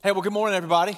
[0.00, 0.96] Hey, well, good morning, everybody.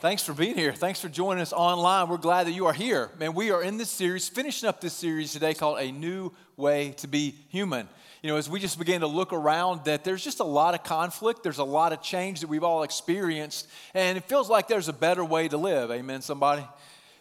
[0.00, 0.72] Thanks for being here.
[0.72, 2.08] Thanks for joining us online.
[2.08, 3.10] We're glad that you are here.
[3.18, 6.92] Man, we are in this series, finishing up this series today called A New Way
[6.92, 7.86] to Be Human.
[8.22, 10.82] You know, as we just began to look around, that there's just a lot of
[10.82, 14.88] conflict, there's a lot of change that we've all experienced, and it feels like there's
[14.88, 15.90] a better way to live.
[15.90, 16.66] Amen, somebody?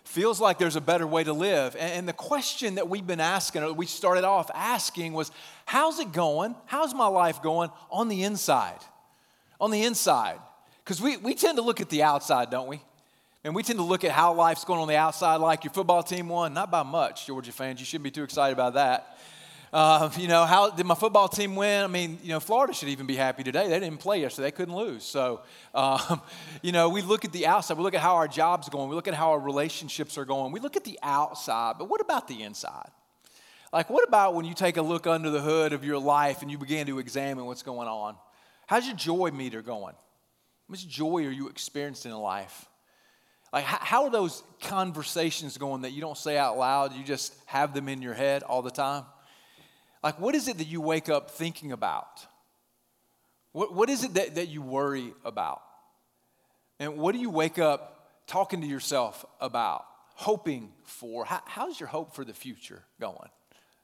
[0.05, 1.75] Feels like there's a better way to live.
[1.75, 5.29] And the question that we've been asking, or we started off asking, was
[5.65, 6.55] how's it going?
[6.67, 8.79] How's my life going on the inside?
[9.59, 10.39] On the inside.
[10.85, 12.79] Because we, we tend to look at the outside, don't we?
[13.43, 16.03] And we tend to look at how life's going on the outside, like your football
[16.03, 16.53] team won.
[16.53, 17.79] Not by much, Georgia fans.
[17.79, 19.17] You shouldn't be too excited about that.
[19.73, 21.83] Uh, you know, how did my football team win?
[21.83, 23.67] I mean, you know, Florida should even be happy today.
[23.67, 25.03] They didn't play yesterday, they couldn't lose.
[25.03, 25.41] So,
[25.73, 26.21] um,
[26.61, 28.95] you know, we look at the outside, we look at how our job's going, we
[28.95, 32.27] look at how our relationships are going, we look at the outside, but what about
[32.27, 32.89] the inside?
[33.73, 36.49] Like, what about when you take a look under the hood of your life and
[36.49, 38.15] you begin to examine what's going on?
[38.67, 39.95] How's your joy meter going?
[40.67, 42.65] Much joy are you experiencing in life?
[43.53, 47.73] Like, how are those conversations going that you don't say out loud, you just have
[47.73, 49.05] them in your head all the time?
[50.03, 52.25] Like, what is it that you wake up thinking about?
[53.53, 55.61] What, what is it that, that you worry about?
[56.79, 61.23] And what do you wake up talking to yourself about, hoping for?
[61.23, 63.29] How, how's your hope for the future going?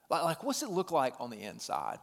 [0.10, 2.00] Like, like, what's it look like on the inside?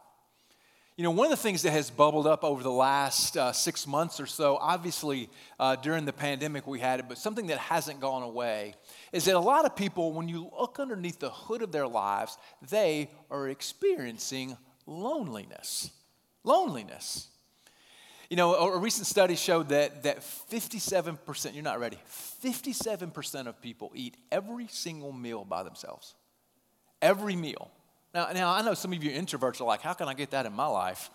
[0.99, 3.87] You know, one of the things that has bubbled up over the last uh, six
[3.87, 8.01] months or so, obviously uh, during the pandemic we had it, but something that hasn't
[8.01, 8.75] gone away,
[9.13, 12.37] is that a lot of people, when you look underneath the hood of their lives,
[12.69, 15.89] they are experiencing loneliness.
[16.43, 17.29] Loneliness.
[18.29, 21.97] You know, a, recent study showed that, that 57%, you're not ready,
[22.43, 26.13] 57% of people eat every single meal by themselves.
[27.01, 27.71] Every meal.
[28.13, 30.45] Now, now, I know some of you introverts are like, how can I get that
[30.45, 31.09] in my life?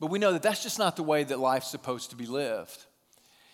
[0.00, 2.84] But we know that that's just not the way that life's supposed to be lived.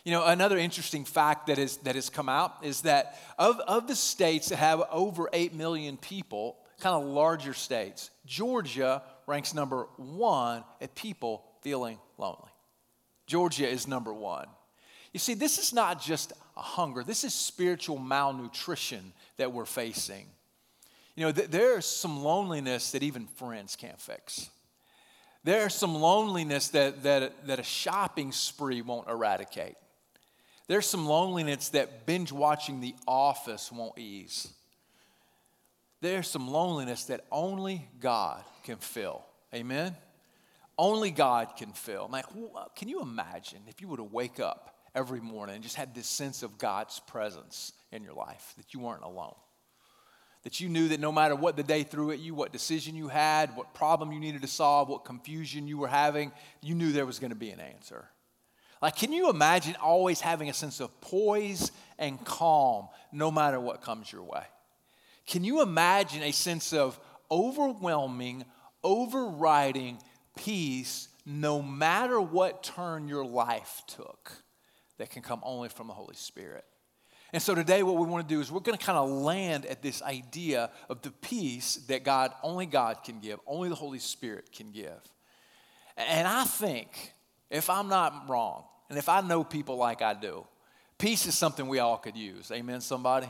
[0.05, 3.87] You know, another interesting fact that, is, that has come out is that of, of
[3.87, 9.87] the states that have over 8 million people, kind of larger states, Georgia ranks number
[9.97, 12.51] one at people feeling lonely.
[13.29, 14.47] Georgia is number one.
[15.13, 20.27] You see, this is not just a hunger, this is spiritual malnutrition that we're facing.
[21.15, 24.51] You know, th- there's some loneliness that even friends can't fix.
[25.45, 29.75] There's some loneliness that, that, that a shopping spree won't eradicate.
[30.69, 34.49] There's some loneliness that binge watching The Office won't ease.
[36.01, 39.25] There's some loneliness that only God can fill.
[39.55, 39.97] Amen?
[40.79, 42.09] Only God can fill.
[42.11, 42.27] Like,
[42.75, 46.07] can you imagine if you were to wake up every morning and just had this
[46.07, 49.35] sense of God's presence in your life, that you weren't alone?
[50.43, 53.09] That you knew that no matter what the day threw at you, what decision you
[53.09, 57.07] had, what problem you needed to solve, what confusion you were having, you knew there
[57.07, 58.09] was going to be an answer.
[58.81, 63.81] Like, can you imagine always having a sense of poise and calm no matter what
[63.81, 64.43] comes your way?
[65.27, 66.99] Can you imagine a sense of
[67.31, 68.45] overwhelming,
[68.83, 69.99] overriding
[70.37, 74.33] peace no matter what turn your life took
[74.99, 76.65] that can come only from the Holy Spirit?
[77.33, 79.65] And so today, what we want to do is we're going to kind of land
[79.65, 84.01] at this idea of the peace that God, only God can give, only the Holy
[84.01, 85.01] Spirit can give.
[85.97, 87.15] And I think,
[87.51, 90.47] if I'm not wrong, and if I know people like I do,
[90.99, 92.51] peace is something we all could use.
[92.51, 93.29] Amen, somebody?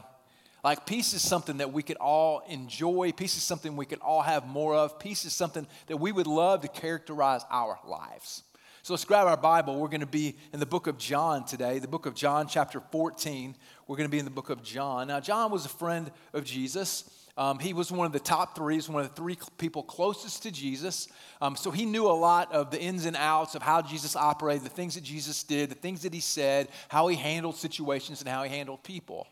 [0.64, 3.12] Like, peace is something that we could all enjoy.
[3.12, 4.98] Peace is something we could all have more of.
[4.98, 8.42] Peace is something that we would love to characterize our lives.
[8.84, 9.78] So let's grab our Bible.
[9.78, 12.80] We're going to be in the book of John today, the book of John, chapter
[12.90, 13.54] 14.
[13.92, 15.08] We're going to be in the book of John.
[15.08, 17.04] Now, John was a friend of Jesus.
[17.36, 20.44] Um, he was one of the top three, he one of the three people closest
[20.44, 21.08] to Jesus.
[21.42, 24.64] Um, so he knew a lot of the ins and outs of how Jesus operated,
[24.64, 28.30] the things that Jesus did, the things that he said, how he handled situations, and
[28.30, 29.26] how he handled people.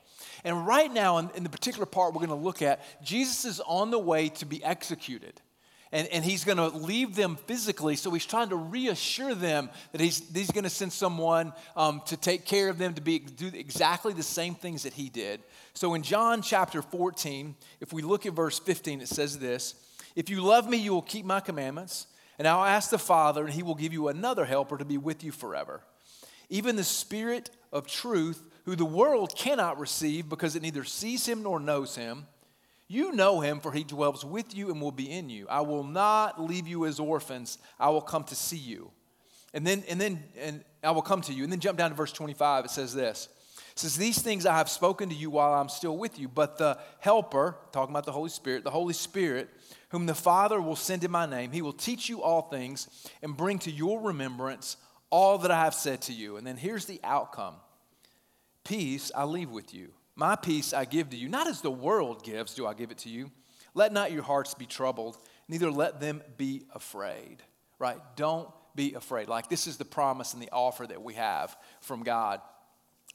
[0.45, 3.61] And right now, in, in the particular part we're going to look at, Jesus is
[3.61, 5.41] on the way to be executed
[5.93, 7.97] and, and he's going to leave them physically.
[7.97, 12.17] So he's trying to reassure them that he's, he's going to send someone um, to
[12.17, 15.43] take care of them, to be, do exactly the same things that he did.
[15.75, 19.75] So in John chapter 14, if we look at verse 15, it says this
[20.15, 22.07] If you love me, you will keep my commandments,
[22.39, 25.25] and I'll ask the Father, and he will give you another helper to be with
[25.25, 25.81] you forever.
[26.49, 31.43] Even the Spirit of truth, who the world cannot receive because it neither sees him
[31.43, 32.27] nor knows him.
[32.91, 35.47] You know him, for he dwells with you and will be in you.
[35.49, 37.59] I will not leave you as orphans.
[37.79, 38.91] I will come to see you.
[39.55, 41.45] And then, and then, and I will come to you.
[41.45, 42.65] And then jump down to verse 25.
[42.65, 43.29] It says this.
[43.71, 46.59] It says, These things I have spoken to you while I'm still with you, but
[46.59, 49.49] the Helper, talking about the Holy Spirit, the Holy Spirit,
[49.91, 52.89] whom the Father will send in my name, he will teach you all things
[53.23, 54.77] and bring to your remembrance
[55.11, 56.39] all that I have said to you.
[56.39, 57.55] And then here's the outcome
[58.65, 59.93] Peace I leave with you.
[60.21, 61.31] My peace I give to you.
[61.31, 63.31] Not as the world gives, do I give it to you.
[63.73, 65.17] Let not your hearts be troubled,
[65.49, 67.39] neither let them be afraid.
[67.79, 67.97] Right?
[68.17, 69.29] Don't be afraid.
[69.29, 72.43] Like this is the promise and the offer that we have from God.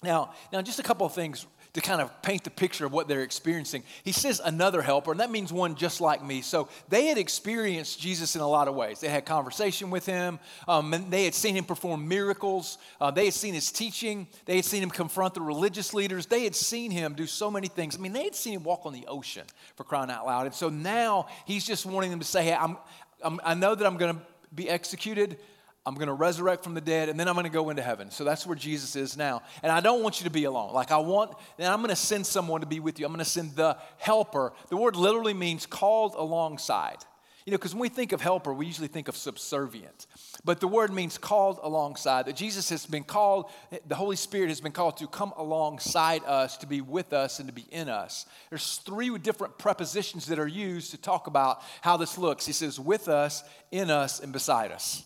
[0.04, 1.46] Now, now just a couple of things
[1.76, 3.84] to kind of paint the picture of what they're experiencing.
[4.06, 6.42] He says another helper, and that means one just like me.
[6.42, 9.02] So they had experienced Jesus in a lot of ways.
[9.02, 10.40] They had conversation with him,
[10.70, 12.78] um, and they had seen him perform miracles.
[13.02, 14.26] Uh, they had seen his teaching.
[14.46, 16.28] They had seen him confront the religious leaders.
[16.28, 17.98] They had seen him do so many things.
[17.98, 19.44] I mean, they had seen him walk on the ocean
[19.76, 20.46] for crying out loud.
[20.46, 22.78] And so now he's just wanting them to say, hey, I'm,
[23.22, 24.22] I'm I know that I'm going to
[24.54, 25.40] be executed.
[25.86, 28.10] I'm going to resurrect from the dead, and then I'm going to go into heaven.
[28.10, 29.44] So that's where Jesus is now.
[29.62, 30.74] And I don't want you to be alone.
[30.74, 33.06] Like, I want, and I'm going to send someone to be with you.
[33.06, 34.54] I'm going to send the helper.
[34.70, 36.98] The word literally means called alongside.
[37.46, 40.08] You know, because when we think of helper, we usually think of subservient.
[40.44, 42.26] But the word means called alongside.
[42.26, 43.52] That Jesus has been called,
[43.88, 47.48] the Holy Spirit has been called to come alongside us, to be with us, and
[47.48, 48.26] to be in us.
[48.50, 52.48] There's three different prepositions that are used to talk about how this looks.
[52.48, 55.06] He says, with us, in us, and beside us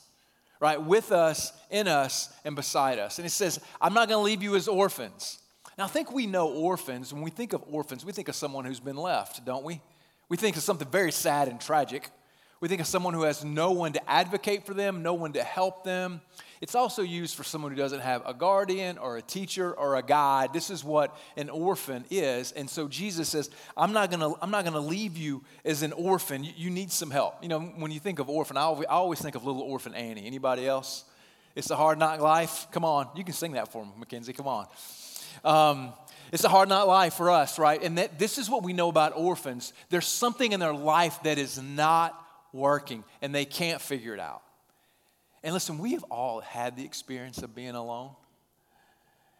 [0.59, 0.81] right?
[0.81, 3.17] With us, in us, and beside us.
[3.17, 5.39] And he says, I'm not going to leave you as orphans.
[5.77, 7.13] Now, I think we know orphans.
[7.13, 9.81] When we think of orphans, we think of someone who's been left, don't we?
[10.27, 12.09] We think of something very sad and tragic.
[12.61, 15.43] We think of someone who has no one to advocate for them, no one to
[15.43, 16.21] help them.
[16.61, 20.03] It's also used for someone who doesn't have a guardian or a teacher or a
[20.03, 20.51] guide.
[20.51, 22.51] This is what an orphan is.
[22.51, 25.93] And so Jesus says, I'm not going to I'm not to leave you as an
[25.93, 26.43] orphan.
[26.43, 27.41] You, you, need some help.
[27.41, 29.95] You know, when you think of orphan, I always, I always think of little orphan
[29.95, 30.25] Annie.
[30.25, 31.05] Anybody else?
[31.55, 32.67] It's a hard knock life.
[32.71, 33.07] Come on.
[33.15, 34.33] You can sing that for me, Mackenzie.
[34.33, 34.67] Come on.
[35.45, 35.93] Um,
[36.33, 37.81] it's a hard knock life for us, right?
[37.81, 39.71] And that, this is what we know about orphans.
[39.89, 44.41] There's something in their life that is not working, and they can't figure it out.
[45.43, 48.11] And listen, we have all had the experience of being alone.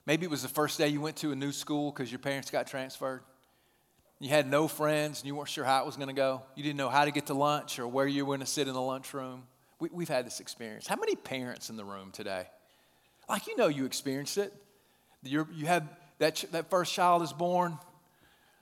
[0.06, 2.50] Maybe it was the first day you went to a new school because your parents
[2.50, 3.22] got transferred.
[4.20, 6.42] You had no friends and you weren't sure how it was going to go.
[6.56, 8.68] You didn't know how to get to lunch or where you were going to sit
[8.68, 9.44] in the lunchroom.
[9.80, 10.88] We, have had this experience.
[10.88, 12.48] How many parents in the room today?
[13.30, 14.54] Like, you know, you experienced it.
[15.24, 17.78] You're, you have that, that first child is born.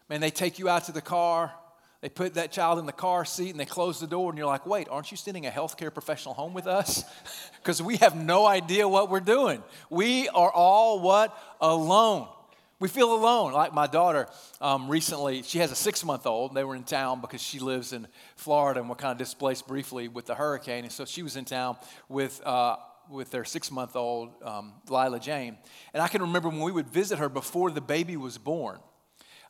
[0.09, 1.53] Man, they take you out to the car
[2.01, 4.47] they put that child in the car seat and they close the door, and you're
[4.47, 7.03] like, wait, aren't you sending a healthcare professional home with us?
[7.57, 9.61] Because we have no idea what we're doing.
[9.89, 11.37] We are all what?
[11.59, 12.29] Alone.
[12.79, 13.51] We feel alone.
[13.51, 14.29] Like my daughter
[14.61, 16.53] um, recently, she has a six month old.
[16.53, 18.07] They were in town because she lives in
[18.37, 20.85] Florida and were kind of displaced briefly with the hurricane.
[20.85, 21.75] And so she was in town
[22.07, 22.77] with, uh,
[23.09, 25.57] with their six month old um, Lila Jane.
[25.93, 28.79] And I can remember when we would visit her before the baby was born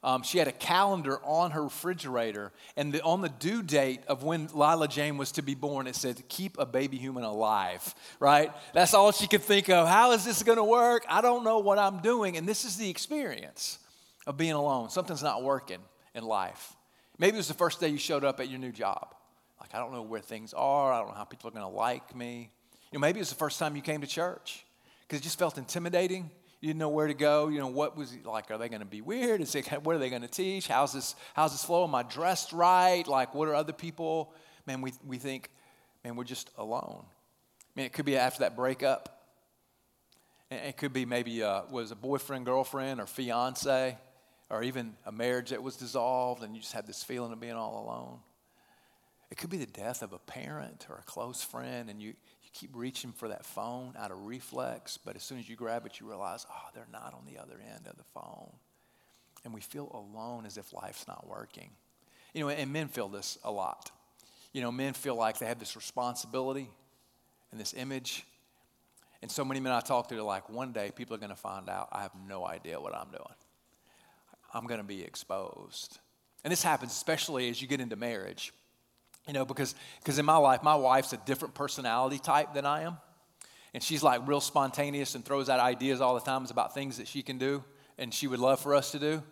[0.04, 4.24] um, she had a calendar on her refrigerator, and the, on the due date of
[4.24, 8.52] when Lila Jane was to be born, it said, Keep a baby human alive, right?
[8.74, 9.88] That's all she could think of.
[9.88, 11.06] How is this going to work?
[11.10, 12.38] I don't know what I'm doing.
[12.38, 13.80] And this is the experience
[14.28, 14.90] of being alone.
[14.90, 15.80] Something's not working
[16.14, 16.74] in life.
[17.18, 19.16] Maybe it was the first day you showed up at your new job.
[19.60, 21.76] Like, I don't know where things are, I don't know how people are going to
[21.76, 22.52] like me.
[22.92, 24.66] You know, maybe it was the first time you came to church
[25.02, 26.30] because it just felt intimidating.
[26.60, 27.50] You didn't know where to go.
[27.50, 28.50] You know, what was like?
[28.50, 29.42] Are they going to be weird?
[29.42, 30.68] Is it, what are they going to teach?
[30.68, 31.84] How's this, how's this flow?
[31.84, 33.08] Am I dressed right?
[33.08, 34.34] Like, what are other people?
[34.66, 35.50] Man, we, we think,
[36.04, 37.06] man, we're just alone.
[37.06, 39.14] I mean, it could be after that breakup.
[40.50, 43.98] It could be maybe uh, was a boyfriend, girlfriend, or fiance,
[44.50, 47.54] or even a marriage that was dissolved, and you just had this feeling of being
[47.54, 48.20] all alone.
[49.30, 52.14] It could be the death of a parent or a close friend, and you,
[52.54, 56.00] keep reaching for that phone out of reflex, but as soon as you grab it,
[56.00, 58.52] you realize, oh, they're not on the other end of the phone.
[59.46, 61.70] And we feel alone as if life's not working.
[62.34, 63.92] You know, and men feel this a lot.
[64.54, 66.70] You know, men feel like they have this responsibility
[67.52, 68.26] and this image.
[69.22, 71.36] And so many men I talk to are like, one day people are going to
[71.36, 73.24] find out I have no idea what I'm doing.
[74.54, 76.00] I'm going to be exposed.
[76.44, 78.54] And this happens especially as you get into marriage.
[79.28, 82.84] You know, because because in my life, my wife's a different personality type than I
[82.84, 82.98] am.
[83.74, 87.08] And she's like real spontaneous and throws out ideas all the time about things that
[87.08, 87.64] she can do
[87.98, 89.24] and she would love for us to do.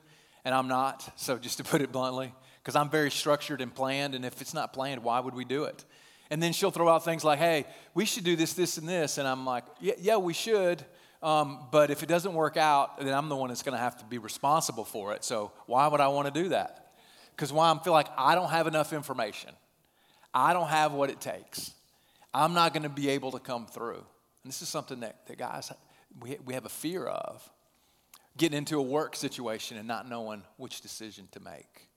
[0.43, 1.07] And I'm not.
[1.15, 4.15] So just to put it bluntly, because I'm very structured and planned.
[4.15, 5.85] And if it's not planned, why would we do it?
[6.29, 9.17] And then she'll throw out things like, hey, we should do this, this, and this.
[9.17, 10.83] And I'm like, yeah, yeah we should.
[11.21, 13.97] Um, but if it doesn't work out, then I'm the one that's going to have
[13.97, 15.23] to be responsible for it.
[15.23, 16.93] So why would I want to do that?
[17.35, 19.51] Because why I feel like I don't have enough information.
[20.35, 21.71] I don't have what it takes.
[22.33, 24.03] I'm not going to be able to come through.
[24.43, 25.71] And this is something that, that guys,
[26.19, 27.49] we, we have a fear of
[28.37, 31.87] getting into a work situation and not knowing which decision to make.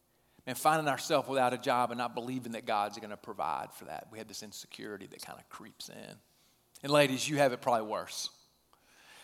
[0.46, 3.86] And finding ourselves without a job and not believing that God's going to provide for
[3.86, 4.06] that.
[4.10, 6.14] We have this insecurity that kind of creeps in.
[6.82, 8.30] And ladies, you have it probably worse.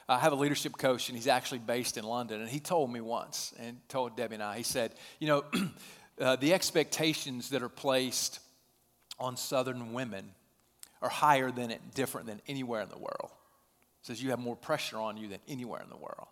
[0.07, 2.43] I have a leadership coach, and he's actually based in London.
[2.43, 5.45] And he told me once, and told Debbie and I, he said, You know,
[6.21, 8.41] uh, the expectations that are placed
[9.25, 10.31] on Southern women
[11.01, 13.31] are higher than it, different than anywhere in the world.
[14.03, 16.29] He says you have more pressure on you than anywhere in the world.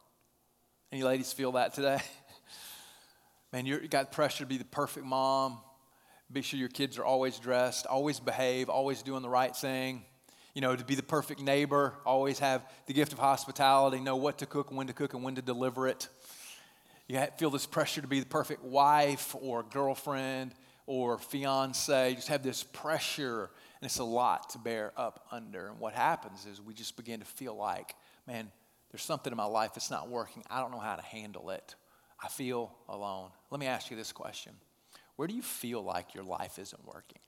[0.92, 2.00] Any ladies feel that today?
[3.52, 5.58] Man, you got pressure to be the perfect mom,
[6.30, 10.04] be sure your kids are always dressed, always behave, always doing the right thing.
[10.54, 14.38] You know, to be the perfect neighbor, always have the gift of hospitality, know what
[14.38, 16.08] to cook, when to cook, and when to deliver it.
[17.08, 20.52] You feel this pressure to be the perfect wife or girlfriend
[20.92, 22.14] or fiance.
[22.14, 25.68] Just have this pressure, and it's a lot to bear up under.
[25.68, 27.94] And what happens is we just begin to feel like,
[28.26, 28.52] man,
[28.90, 30.44] there's something in my life that's not working.
[30.50, 31.76] I don't know how to handle it.
[32.22, 33.30] I feel alone.
[33.50, 34.52] Let me ask you this question
[35.16, 37.20] Where do you feel like your life isn't working?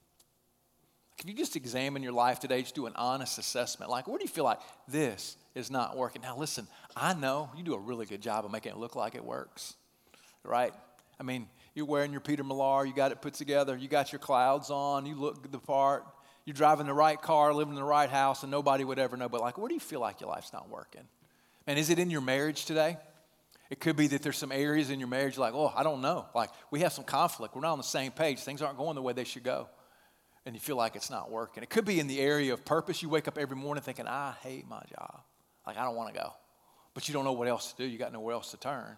[1.17, 4.25] If you just examine your life today, just do an honest assessment, like where do
[4.25, 6.21] you feel like this is not working?
[6.21, 9.15] Now, listen, I know you do a really good job of making it look like
[9.15, 9.73] it works,
[10.43, 10.73] right?
[11.19, 14.19] I mean, you're wearing your Peter Millar, you got it put together, you got your
[14.19, 16.05] clouds on, you look the part,
[16.45, 19.27] you're driving the right car, living in the right house, and nobody would ever know.
[19.27, 21.01] But, like, where do you feel like your life's not working?
[21.67, 22.97] And is it in your marriage today?
[23.69, 26.27] It could be that there's some areas in your marriage like, oh, I don't know.
[26.35, 27.55] Like, we have some conflict.
[27.55, 28.39] We're not on the same page.
[28.39, 29.67] Things aren't going the way they should go.
[30.45, 31.63] And you feel like it's not working.
[31.63, 33.01] It could be in the area of purpose.
[33.01, 35.21] You wake up every morning thinking, I hate my job.
[35.65, 36.31] Like, I don't want to go.
[36.93, 37.89] But you don't know what else to do.
[37.89, 38.95] You got nowhere else to turn.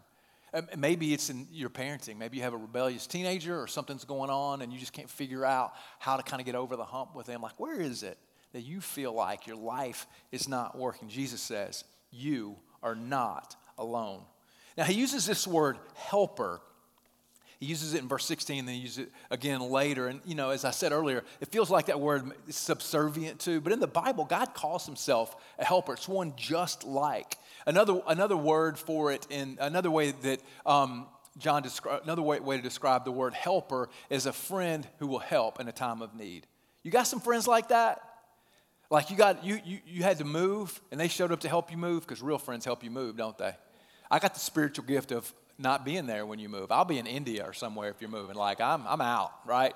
[0.57, 2.17] Uh, and maybe it's in your parenting.
[2.17, 5.45] Maybe you have a rebellious teenager or something's going on and you just can't figure
[5.45, 7.41] out how to kind of get over the hump with them.
[7.41, 8.17] Like, where is it
[8.53, 11.09] that you feel like your life is not working?
[11.09, 14.23] Jesus says, You are not alone.
[14.77, 16.59] Now, he uses this word helper.
[17.59, 20.07] He uses it in verse 16, and then he uses it again later.
[20.07, 23.59] And, you know, as I said earlier, it feels like that word is subservient to,
[23.61, 25.93] but in the Bible, God calls himself a helper.
[25.93, 27.37] It's one just like.
[27.67, 31.05] Another, another word for it, in another way that um,
[31.37, 35.19] John described, another way, way to describe the word helper is a friend who will
[35.19, 36.47] help in a time of need.
[36.81, 38.01] You got some friends like that?
[38.89, 41.69] Like you got you you, you had to move and they showed up to help
[41.69, 43.53] you move because real friends help you move, don't they?
[44.09, 46.71] I got the spiritual gift of not being there when you move.
[46.71, 48.37] I'll be in India or somewhere if you're moving.
[48.37, 49.73] Like I'm I'm out, right?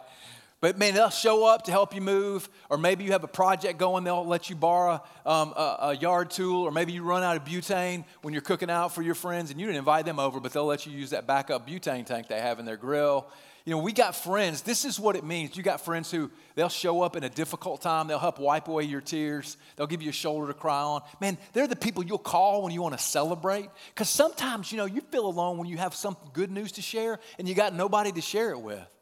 [0.62, 3.80] But man, they'll show up to help you move, or maybe you have a project
[3.80, 7.36] going, they'll let you borrow um, a, a, yard tool, or maybe you run out
[7.36, 10.39] of butane when you're cooking out for your friends and you didn't invite them over,
[10.39, 13.27] but they'll let you use that backup butane tank they have in their grill.
[13.65, 14.62] You know, we got friends.
[14.62, 15.58] This is what it means.
[15.58, 18.08] You got friends who they'll show up in a difficult time.
[18.08, 19.58] They'll help wipe away your tears.
[19.75, 21.01] They'll give you a shoulder to cry on.
[21.20, 23.70] Man, they're the people you'll call when you want to celebrate.
[23.89, 27.20] Because sometimes, you know, you feel alone when you have some good news to share
[27.38, 29.00] and you got nobody to share it with.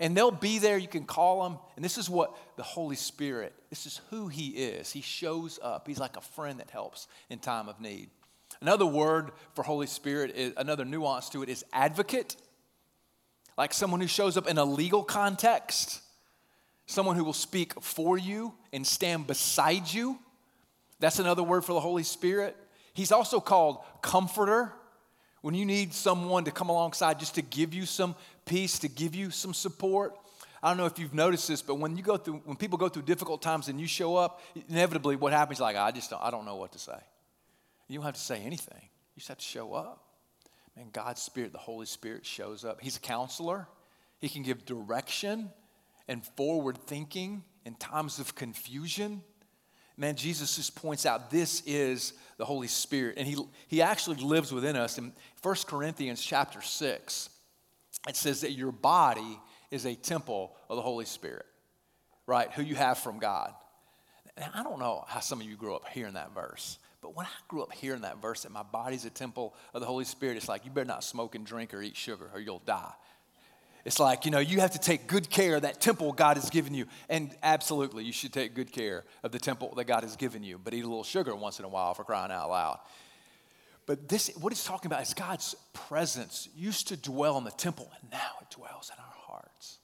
[0.00, 0.78] And they'll be there.
[0.78, 1.58] You can call them.
[1.76, 4.92] And this is what the Holy Spirit, this is who He is.
[4.92, 5.86] He shows up.
[5.86, 8.10] He's like a friend that helps in time of need.
[8.60, 12.36] Another word for Holy Spirit, is, another nuance to it is advocate
[13.58, 16.00] like someone who shows up in a legal context,
[16.86, 20.18] someone who will speak for you and stand beside you.
[21.00, 22.56] That's another word for the Holy Spirit.
[22.94, 24.72] He's also called comforter.
[25.40, 28.14] When you need someone to come alongside just to give you some
[28.48, 30.14] peace, to give you some support.
[30.62, 32.88] I don't know if you've noticed this, but when you go through, when people go
[32.88, 35.60] through difficult times and you show up, inevitably what happens?
[35.60, 36.98] Like I just don't, I don't know what to say.
[37.86, 38.80] You don't have to say anything.
[38.80, 40.04] You just have to show up.
[40.76, 42.80] And God's Spirit, the Holy Spirit, shows up.
[42.80, 43.68] He's a counselor,
[44.20, 45.50] He can give direction
[46.08, 49.22] and forward thinking in times of confusion.
[49.96, 53.36] Man, Jesus just points out this is the Holy Spirit, and He,
[53.66, 54.96] he actually lives within us.
[54.98, 55.12] In
[55.42, 57.30] 1 Corinthians chapter 6,
[58.08, 61.46] it says that your body is a temple of the Holy Spirit,
[62.26, 62.50] right?
[62.52, 63.52] Who you have from God.
[64.36, 66.78] And I don't know how some of you grew up hearing that verse.
[67.00, 69.86] But when I grew up hearing that verse that my body's a temple of the
[69.86, 72.62] Holy Spirit, it's like you better not smoke and drink or eat sugar or you'll
[72.64, 72.92] die.
[73.84, 76.50] It's like, you know, you have to take good care of that temple God has
[76.50, 76.86] given you.
[77.08, 80.58] And absolutely, you should take good care of the temple that God has given you,
[80.62, 82.80] but eat a little sugar once in a while for crying out loud.
[83.88, 87.90] But this, what he's talking about is God's presence used to dwell in the temple,
[88.00, 89.78] and now it dwells in our hearts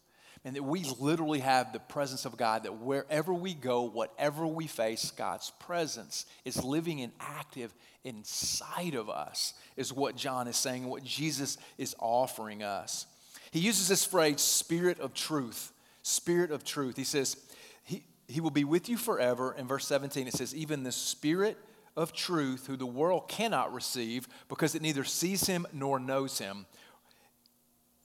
[0.45, 4.67] and that we literally have the presence of God, that wherever we go, whatever we
[4.67, 7.73] face, God's presence is living and active
[8.05, 13.07] inside of us, is what John is saying, and what Jesus is offering us.
[13.53, 15.73] He uses this phrase, spirit of truth.
[16.03, 16.99] Spirit of truth.
[16.99, 17.39] He says,
[17.85, 19.55] He, he will be with you forever.
[19.57, 21.57] In verse 17, it says, Even the spirit
[21.97, 26.67] of truth, who the world cannot receive because it neither sees him nor knows him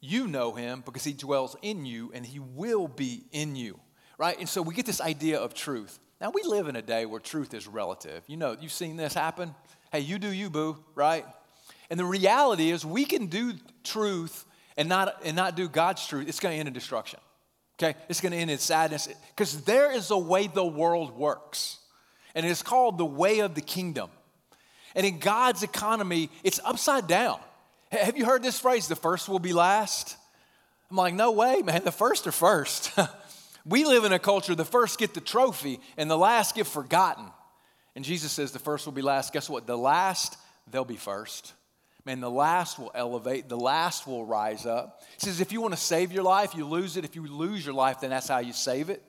[0.02, 3.80] you know him because he dwells in you and he will be in you,
[4.18, 4.38] right?
[4.40, 6.00] And so we get this idea of truth.
[6.22, 8.24] Now, we live in a day where truth is relative.
[8.28, 9.56] You know, you've seen this happen.
[9.92, 11.26] Hey, you do you, boo, right?
[11.90, 13.54] And the reality is, we can do
[13.84, 14.46] truth
[14.78, 16.28] and not, and not do God's truth.
[16.28, 17.20] It's going to end in destruction.
[17.82, 17.98] Okay?
[18.10, 21.79] It's going to end in sadness because there is a way the world works,
[22.36, 24.10] and it's called the way of the kingdom.
[24.96, 27.40] And in God's economy, it's upside down.
[27.92, 30.18] Have you heard this phrase, the first will be last?
[30.90, 32.92] I'm like, no way, man, the first are first.
[33.66, 37.26] we live in a culture, the first get the trophy and the last get forgotten.
[37.96, 39.34] And Jesus says the first will be last.
[39.34, 39.68] Guess what?
[39.68, 40.38] The last,
[40.72, 41.54] they'll be first.
[42.06, 45.04] Man, the last will elevate, the last will rise up.
[45.20, 47.06] He says, if you want to save your life, you lose it.
[47.06, 49.04] If you lose your life, then that's how you save it.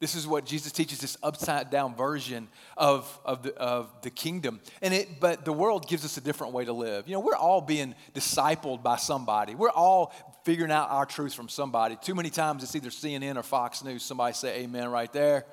[0.00, 4.60] This is what Jesus teaches this upside down version of, of, the, of the kingdom.
[4.80, 7.08] And it, but the world gives us a different way to live.
[7.08, 9.56] You know, we're all being discipled by somebody.
[9.56, 10.12] We're all
[10.44, 11.96] figuring out our truth from somebody.
[12.00, 14.04] Too many times it's either CNN or Fox News.
[14.04, 15.46] Somebody say amen right there.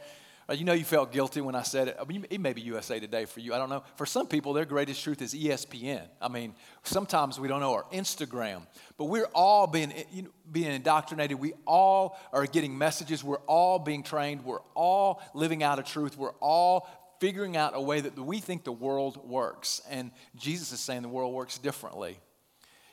[0.48, 1.98] Uh, you know, you felt guilty when I said it.
[2.00, 3.54] I mean, it may be USA Today for you.
[3.54, 3.84] I don't know.
[3.96, 6.04] For some people, their greatest truth is ESPN.
[6.22, 8.68] I mean, sometimes we don't know, or Instagram.
[8.98, 11.40] But we're all being, you know, being indoctrinated.
[11.40, 13.24] We all are getting messages.
[13.24, 14.46] We're all being trained.
[14.46, 16.16] We're all living out a truth.
[16.18, 16.88] We're all
[17.20, 19.82] figuring out a way that we think the world works.
[19.90, 22.20] And Jesus is saying the world works differently.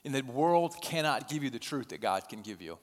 [0.05, 2.79] And the world cannot give you the truth that God can give you.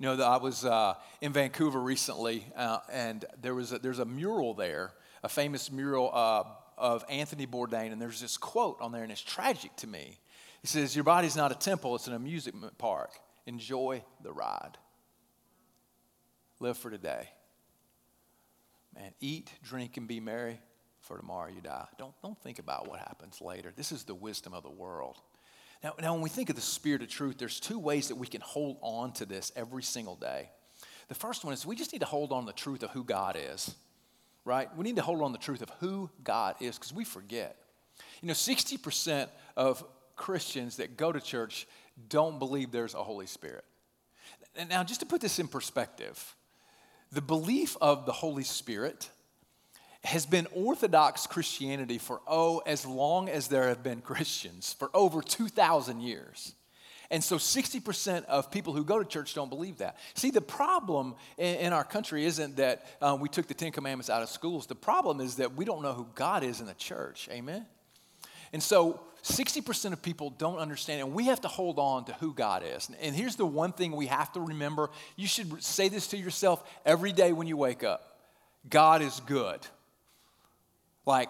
[0.00, 4.06] You know, I was uh, in Vancouver recently, uh, and there was a, there's a
[4.06, 4.92] mural there,
[5.22, 6.44] a famous mural uh,
[6.78, 10.18] of Anthony Bourdain, and there's this quote on there, and it's tragic to me.
[10.62, 13.10] He says, "Your body's not a temple; it's an amusement park.
[13.44, 14.78] Enjoy the ride.
[16.60, 17.28] Live for today.
[18.94, 20.60] Man, eat, drink, and be merry,
[21.00, 21.88] for tomorrow you die.
[21.98, 23.70] Don't don't think about what happens later.
[23.76, 25.20] This is the wisdom of the world."
[25.82, 28.26] Now, now, when we think of the spirit of truth, there's two ways that we
[28.26, 30.50] can hold on to this every single day.
[31.08, 33.02] The first one is we just need to hold on to the truth of who
[33.02, 33.74] God is,
[34.44, 34.68] right?
[34.76, 37.56] We need to hold on to the truth of who God is because we forget.
[38.20, 39.82] You know, 60% of
[40.16, 41.66] Christians that go to church
[42.08, 43.64] don't believe there's a Holy Spirit.
[44.68, 46.36] Now, just to put this in perspective,
[47.10, 49.08] the belief of the Holy Spirit
[50.02, 55.20] has been Orthodox Christianity for, oh, as long as there have been Christians, for over
[55.20, 56.54] 2,000 years.
[57.10, 59.98] And so 60% of people who go to church don't believe that.
[60.14, 64.22] See, the problem in, our country isn't that um, we took the Ten Commandments out
[64.22, 64.66] of schools.
[64.66, 67.28] The problem is that we don't know who God is in the church.
[67.32, 67.66] Amen?
[68.52, 72.32] And so 60% of people don't understand, and we have to hold on to who
[72.32, 72.88] God is.
[73.00, 76.62] And here's the one thing we have to remember you should say this to yourself
[76.86, 78.02] every day when you wake up
[78.68, 79.60] God is good.
[81.06, 81.28] Like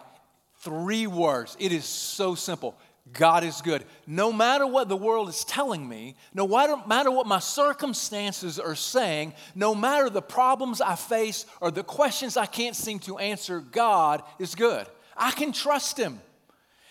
[0.60, 1.56] three words.
[1.58, 2.76] It is so simple.
[3.12, 3.84] God is good.
[4.06, 6.46] No matter what the world is telling me, no
[6.86, 12.36] matter what my circumstances are saying, no matter the problems I face or the questions
[12.36, 14.86] I can't seem to answer, God is good.
[15.16, 16.20] I can trust Him.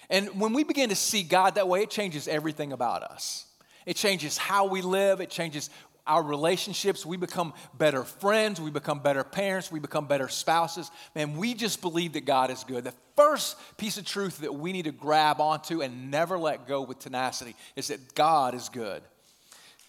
[0.09, 3.45] And when we begin to see God that way, it changes everything about us.
[3.85, 5.69] It changes how we live, it changes
[6.09, 7.05] our relationships.
[7.05, 8.59] We become better friends.
[8.59, 9.71] We become better parents.
[9.71, 10.91] We become better spouses.
[11.15, 12.83] Man, we just believe that God is good.
[12.83, 16.81] The first piece of truth that we need to grab onto and never let go
[16.81, 19.01] with tenacity is that God is good.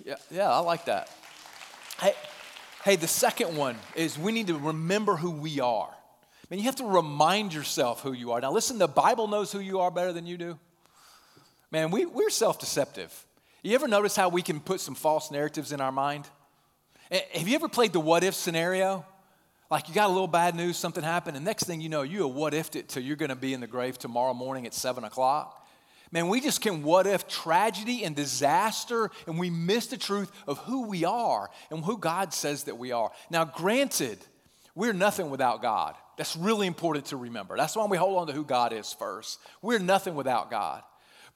[0.05, 1.11] Yeah, yeah I like that.
[1.99, 2.15] Hey,
[2.85, 5.91] hey, the second one is we need to remember who we are.
[6.51, 8.41] Man, you have to remind yourself who you are.
[8.41, 10.59] Now, listen, the Bible knows who you are better than you do.
[11.71, 13.25] Man, we, we're self deceptive.
[13.63, 16.27] You ever notice how we can put some false narratives in our mind?
[17.11, 19.05] Eh, have you ever played the what if scenario?
[19.71, 22.27] Like you got a little bad news, something happened, and next thing you know, you
[22.27, 25.05] have what ifed it till you're gonna be in the grave tomorrow morning at seven
[25.05, 25.67] o'clock.
[26.11, 30.59] Man, we just can what if tragedy and disaster, and we miss the truth of
[30.59, 33.13] who we are and who God says that we are.
[33.31, 34.19] Now, granted,
[34.75, 35.95] we're nothing without God.
[36.17, 37.57] That's really important to remember.
[37.57, 39.39] That's why we hold on to who God is first.
[39.63, 40.83] We're nothing without God.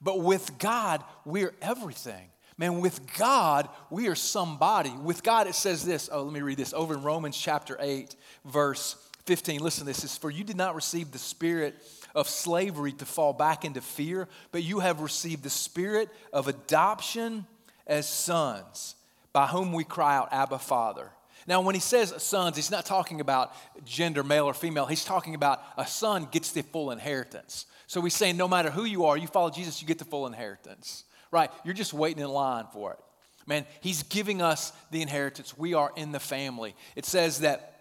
[0.05, 2.29] But with God, we're everything.
[2.57, 4.91] Man, with God, we are somebody.
[4.91, 6.09] With God, it says this.
[6.13, 8.15] Oh, let me read this over in Romans chapter 8,
[8.45, 9.61] verse 15.
[9.61, 11.75] Listen, this is for you did not receive the spirit
[12.15, 17.47] of slavery to fall back into fear, but you have received the spirit of adoption
[17.87, 18.95] as sons,
[19.33, 21.11] by whom we cry out, Abba, Father.
[21.47, 23.53] Now, when he says sons, he's not talking about
[23.85, 24.87] gender, male or female.
[24.87, 27.67] He's talking about a son gets the full inheritance.
[27.87, 30.27] So he's saying no matter who you are, you follow Jesus, you get the full
[30.27, 31.05] inheritance.
[31.31, 31.51] Right?
[31.65, 32.99] You're just waiting in line for it.
[33.47, 35.57] Man, he's giving us the inheritance.
[35.59, 36.75] We are in the family.
[36.97, 37.75] It says that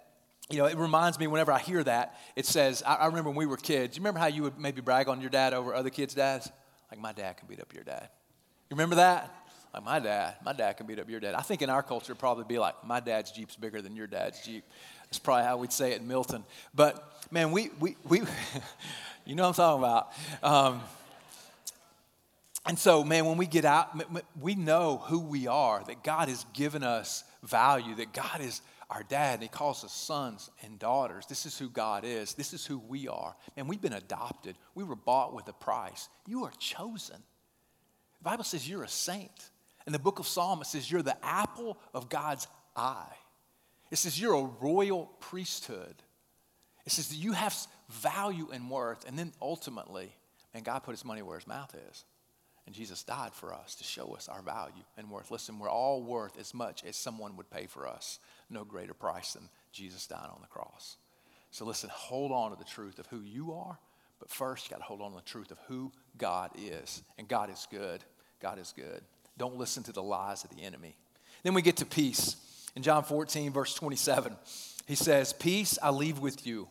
[0.49, 3.45] you know, it reminds me whenever I hear that, it says, I, remember when we
[3.45, 3.95] were kids.
[3.95, 6.51] You remember how you would maybe brag on your dad over other kids' dads?
[6.91, 8.09] Like, my dad can beat up your dad.
[8.69, 9.33] You remember that?
[9.73, 11.33] Like, my dad, my dad can beat up your dad.
[11.33, 14.45] I think in our culture, probably be like, my dad's Jeep's bigger than your dad's
[14.45, 14.63] Jeep.
[15.05, 16.43] That's probably how we'd say it in Milton.
[16.75, 18.21] But man, we, we, we
[19.25, 20.13] you know what I'm talking about.
[20.43, 20.81] Um,
[22.65, 23.89] and so, man, when we get out,
[24.39, 29.03] we know who we are, that God has given us value, that God is our
[29.03, 31.25] dad, and He calls us sons and daughters.
[31.25, 32.35] This is who God is.
[32.35, 33.35] This is who we are.
[33.57, 34.55] And we've been adopted.
[34.75, 36.09] We were bought with a price.
[36.27, 37.17] You are chosen.
[38.19, 39.49] The Bible says you're a saint.
[39.85, 43.15] In the book of Psalm, it says you're the apple of God's eye.
[43.91, 45.95] It says you're a royal priesthood.
[46.85, 47.55] It says that you have
[47.89, 49.07] value and worth.
[49.07, 50.15] And then ultimately,
[50.53, 52.05] and God put his money where his mouth is.
[52.65, 55.31] And Jesus died for us to show us our value and worth.
[55.31, 58.19] Listen, we're all worth as much as someone would pay for us.
[58.49, 60.95] No greater price than Jesus dying on the cross.
[61.51, 63.77] So listen, hold on to the truth of who you are,
[64.19, 67.03] but first you got to hold on to the truth of who God is.
[67.17, 68.03] And God is good.
[68.41, 69.01] God is good.
[69.37, 70.95] Don't listen to the lies of the enemy.
[71.43, 72.37] Then we get to peace.
[72.75, 74.35] In John 14, verse 27,
[74.87, 76.67] he says, Peace I leave with you.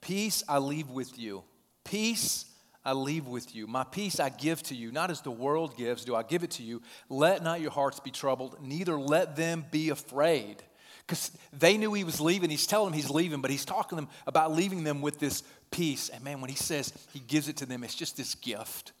[0.00, 1.42] Peace I leave with you.
[1.84, 2.46] Peace
[2.84, 3.66] I leave with you.
[3.66, 6.52] My peace I give to you, not as the world gives, do I give it
[6.52, 6.82] to you.
[7.08, 10.62] Let not your hearts be troubled, neither let them be afraid.
[11.06, 12.48] Because they knew he was leaving.
[12.48, 15.42] He's telling them he's leaving, but he's talking to them about leaving them with this
[15.70, 16.08] peace.
[16.08, 18.92] And man, when he says he gives it to them, it's just this gift.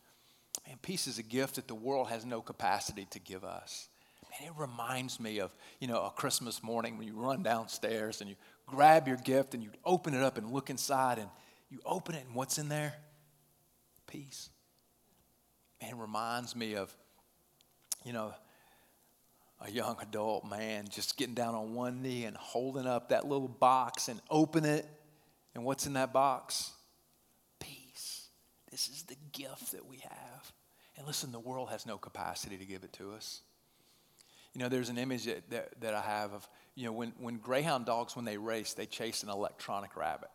[0.66, 3.88] Man, peace is a gift that the world has no capacity to give us.
[4.30, 8.30] Man, it reminds me of, you know, a Christmas morning when you run downstairs and
[8.30, 8.36] you
[8.66, 11.28] grab your gift and you open it up and look inside and
[11.70, 12.94] you open it and what's in there?
[14.14, 14.50] peace.
[15.80, 16.94] And it reminds me of,
[18.04, 18.32] you know,
[19.60, 23.48] a young adult man just getting down on one knee and holding up that little
[23.48, 24.86] box and open it.
[25.54, 26.72] And what's in that box?
[28.74, 30.52] This is the gift that we have.
[30.96, 33.42] And listen, the world has no capacity to give it to us.
[34.52, 37.36] You know, there's an image that, that, that I have of, you know, when, when
[37.36, 40.30] greyhound dogs, when they race, they chase an electronic rabbit.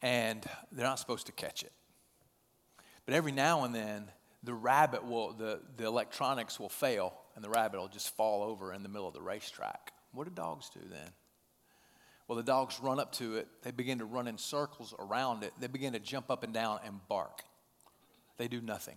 [0.00, 1.72] And they're not supposed to catch it.
[3.04, 4.06] But every now and then,
[4.42, 8.72] the rabbit will, the, the electronics will fail, and the rabbit will just fall over
[8.72, 9.92] in the middle of the racetrack.
[10.12, 11.10] What do dogs do then?
[12.26, 15.52] Well, the dogs run up to it, they begin to run in circles around it,
[15.60, 17.42] they begin to jump up and down and bark.
[18.38, 18.96] They do nothing.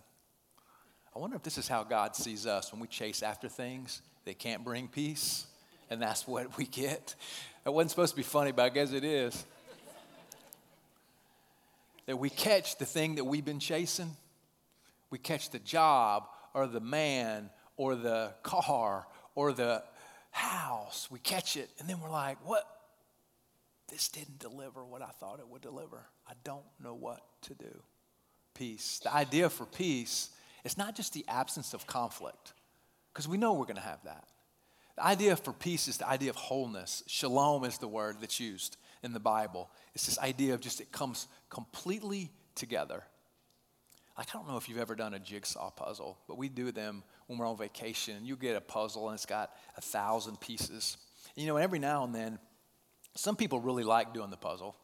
[1.14, 4.38] I wonder if this is how God sees us when we chase after things that
[4.38, 5.46] can't bring peace,
[5.90, 7.14] and that's what we get.
[7.64, 9.44] That wasn't supposed to be funny, but I guess it is
[12.06, 14.16] that we catch the thing that we've been chasing.
[15.10, 19.82] We catch the job or the man or the car or the
[20.30, 21.08] house.
[21.10, 22.66] We catch it, and then we're like, what?
[23.88, 26.04] This didn't deliver what I thought it would deliver.
[26.26, 27.82] I don't know what to do.
[28.54, 29.00] Peace.
[29.02, 30.30] The idea for peace
[30.64, 32.52] is not just the absence of conflict,
[33.12, 34.24] because we know we're going to have that.
[34.96, 37.04] The idea for peace is the idea of wholeness.
[37.06, 39.70] Shalom is the word that's used in the Bible.
[39.94, 43.04] It's this idea of just it comes completely together.
[44.18, 47.04] Like, I don't know if you've ever done a jigsaw puzzle, but we do them
[47.28, 48.26] when we're on vacation.
[48.26, 50.96] You get a puzzle and it's got a thousand pieces.
[51.36, 52.40] And, you know, every now and then,
[53.18, 54.76] some people really like doing the puzzle,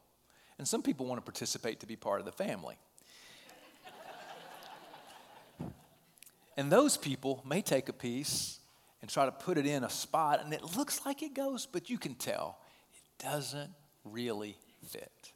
[0.58, 2.76] and some people want to participate to be part of the family.
[6.56, 8.58] and those people may take a piece
[9.00, 11.88] and try to put it in a spot, and it looks like it goes, but
[11.88, 12.58] you can tell
[12.92, 13.70] it doesn't
[14.04, 15.32] really fit.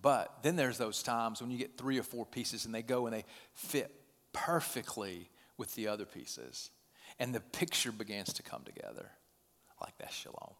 [0.00, 3.06] But then there's those times when you get three or four pieces and they go
[3.06, 3.92] and they fit
[4.32, 6.70] perfectly with the other pieces.
[7.18, 9.10] And the picture begins to come together.
[9.80, 10.54] Like that shalom.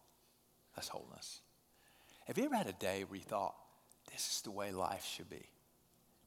[0.87, 1.41] Wholeness.
[2.25, 3.55] Have you ever had a day where you thought,
[4.11, 5.43] this is the way life should be?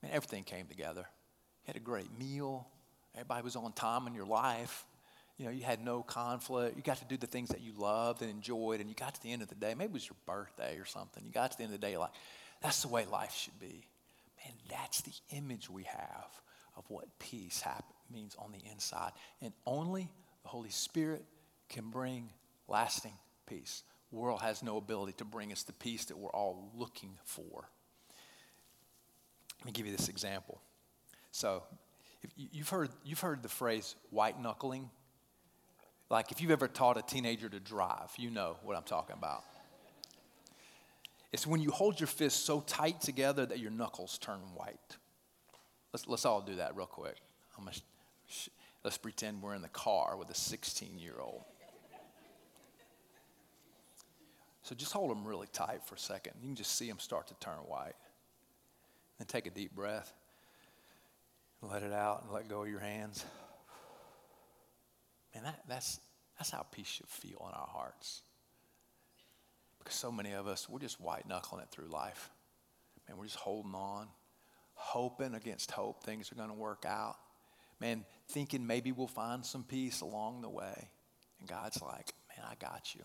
[0.02, 1.00] Man, everything came together.
[1.00, 2.66] You had a great meal.
[3.14, 4.84] Everybody was on time in your life
[5.38, 6.76] you know, you had no conflict.
[6.76, 9.22] You got to do the things that you loved and enjoyed, and you got to
[9.22, 9.74] the end of the day.
[9.74, 11.24] Maybe it was your birthday or something.
[11.24, 12.12] You got to the end of the day, like,
[12.60, 13.86] that's the way life should be.
[14.44, 16.40] Man, that's the image we have
[16.76, 17.64] of what peace
[18.12, 19.12] means on the inside.
[19.40, 20.08] And only
[20.42, 21.24] the Holy Spirit
[21.68, 22.30] can bring
[22.68, 23.14] lasting
[23.46, 23.82] peace.
[24.12, 27.68] World has no ability to bring us the peace that we're all looking for.
[29.60, 30.60] Let me give you this example.
[31.30, 31.62] So,
[32.36, 34.90] you've heard, you've heard the phrase white knuckling
[36.12, 39.44] like if you've ever taught a teenager to drive, you know what I'm talking about.
[41.32, 44.98] It's when you hold your fists so tight together that your knuckles turn white.
[45.90, 47.16] Let's, let's all do that real quick.
[48.28, 48.50] Sh-
[48.84, 51.44] let's pretend we're in the car with a 16 year old.
[54.62, 56.34] So just hold them really tight for a second.
[56.40, 57.94] You can just see them start to turn white.
[59.18, 60.12] Then take a deep breath.
[61.60, 63.24] Let it out and let go of your hands.
[65.34, 66.00] Man, that, that's,
[66.38, 68.22] that's how peace should feel in our hearts.
[69.78, 72.30] Because so many of us, we're just white knuckling it through life.
[73.08, 74.08] Man, we're just holding on,
[74.74, 77.16] hoping against hope things are going to work out.
[77.80, 80.88] Man, thinking maybe we'll find some peace along the way.
[81.40, 83.02] And God's like, man, I got you.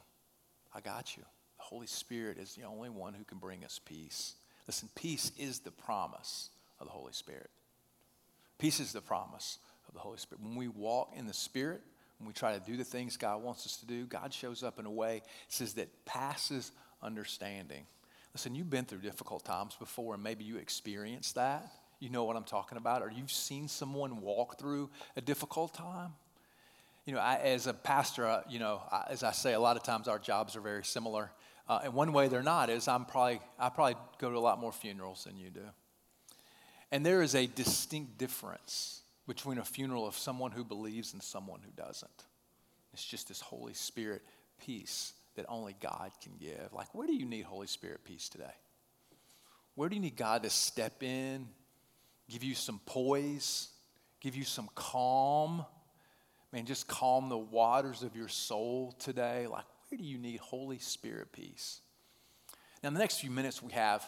[0.74, 1.24] I got you.
[1.68, 4.36] Holy Spirit is the only one who can bring us peace.
[4.68, 6.50] Listen, peace is the promise
[6.80, 7.50] of the Holy Spirit.
[8.58, 10.42] Peace is the promise of the Holy Spirit.
[10.42, 11.82] When we walk in the Spirit,
[12.20, 14.80] when we try to do the things God wants us to do, God shows up
[14.80, 16.72] in a way, says that passes
[17.04, 17.86] understanding.
[18.34, 21.70] Listen, you've been through difficult times before, and maybe you experienced that.
[22.00, 26.14] You know what I'm talking about, or you've seen someone walk through a difficult time.
[27.06, 29.84] You know, I, as a pastor, you know, I, as I say, a lot of
[29.84, 31.30] times our jobs are very similar.
[31.70, 34.60] Uh, and one way they're not is I'm probably I probably go to a lot
[34.60, 35.66] more funerals than you do.
[36.92, 41.60] And there is a distinct difference between a funeral of someone who believes and someone
[41.64, 42.24] who doesn't.
[42.94, 44.22] It's just this Holy Spirit
[44.66, 46.74] peace that only God can give.
[46.74, 48.56] Like, where do you need Holy Spirit peace today?
[49.76, 51.48] Where do you need God to step in,
[52.30, 53.70] give you some poise,
[54.22, 55.66] give you some calm?
[56.52, 59.46] Man, just calm the waters of your soul today.
[59.46, 61.80] Like, do you need Holy Spirit peace?
[62.84, 64.08] Now, in the next few minutes we have,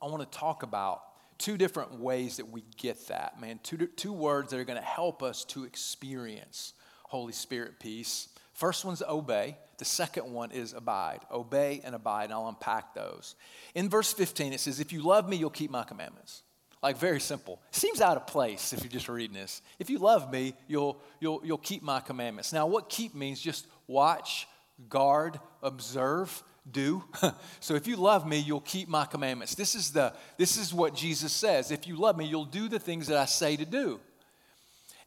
[0.00, 1.02] I want to talk about
[1.38, 3.60] two different ways that we get that, man.
[3.62, 8.28] Two, two words that are going to help us to experience Holy Spirit peace.
[8.52, 9.56] First one's obey.
[9.78, 11.20] The second one is abide.
[11.30, 13.34] Obey and abide, and I'll unpack those.
[13.74, 16.42] In verse 15, it says, If you love me, you'll keep my commandments.
[16.82, 17.60] Like very simple.
[17.70, 19.62] Seems out of place if you're just reading this.
[19.78, 22.52] If you love me, you'll, you'll, you'll keep my commandments.
[22.52, 24.48] Now, what keep means just watch,
[24.88, 27.02] guard, observe do.
[27.60, 29.54] so if you love me, you'll keep my commandments.
[29.54, 31.70] This is, the, this is what Jesus says.
[31.70, 34.00] If you love me, you'll do the things that I say to do.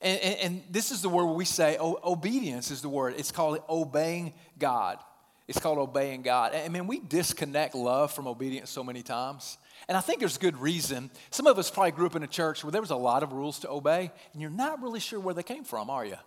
[0.02, 3.16] And, and, and this is the word we say, obedience is the word.
[3.18, 5.00] It's called obeying God.
[5.48, 6.56] It's called obeying God.
[6.56, 9.58] I mean, we disconnect love from obedience so many times.
[9.88, 11.12] And I think there's good reason.
[11.30, 13.32] Some of us probably grew up in a church where there was a lot of
[13.32, 16.18] rules to obey, and you're not really sure where they came from, are you?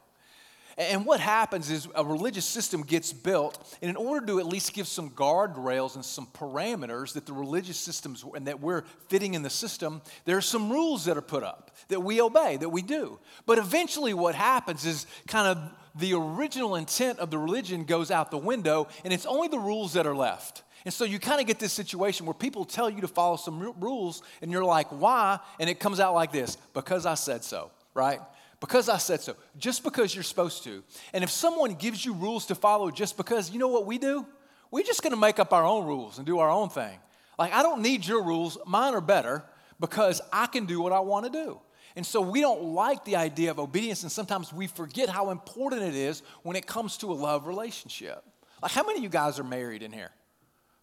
[0.78, 4.72] And what happens is a religious system gets built, and in order to at least
[4.72, 9.42] give some guardrails and some parameters that the religious systems and that we're fitting in
[9.42, 12.82] the system, there are some rules that are put up that we obey, that we
[12.82, 13.18] do.
[13.44, 15.58] But eventually, what happens is kind of
[15.96, 19.94] the original intent of the religion goes out the window, and it's only the rules
[19.94, 20.62] that are left.
[20.84, 23.74] And so you kind of get this situation where people tell you to follow some
[23.80, 25.40] rules, and you're like, why?
[25.58, 28.20] And it comes out like this because I said so, right?
[28.60, 30.82] Because I said so, just because you're supposed to.
[31.12, 34.26] And if someone gives you rules to follow just because, you know what we do?
[34.70, 36.98] We're just gonna make up our own rules and do our own thing.
[37.38, 39.44] Like, I don't need your rules, mine are better
[39.78, 41.60] because I can do what I wanna do.
[41.96, 45.82] And so we don't like the idea of obedience, and sometimes we forget how important
[45.82, 48.22] it is when it comes to a love relationship.
[48.62, 50.10] Like, how many of you guys are married in here?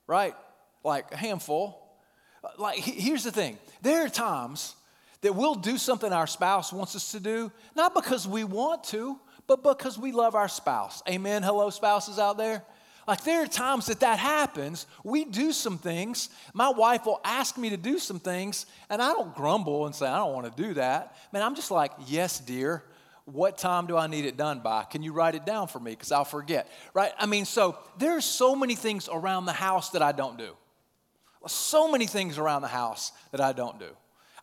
[0.07, 0.35] Right?
[0.83, 1.81] Like, a handful.
[2.57, 4.75] Like, here's the thing there are times
[5.25, 9.19] that we'll do something our spouse wants us to do, not because we want to,
[9.47, 11.01] but because we love our spouse.
[11.09, 11.41] Amen.
[11.41, 12.63] Hello, spouses out there.
[13.07, 14.85] Like there are times that that happens.
[15.03, 16.29] We do some things.
[16.53, 20.05] My wife will ask me to do some things, and I don't grumble and say,
[20.05, 21.15] I don't want to do that.
[21.33, 22.83] Man, I'm just like, yes, dear.
[23.25, 24.83] What time do I need it done by?
[24.83, 25.89] Can you write it down for me?
[25.89, 26.69] Because I'll forget.
[26.93, 27.11] Right?
[27.17, 30.55] I mean, so there's so many things around the house that I don't do.
[31.47, 33.89] So many things around the house that I don't do.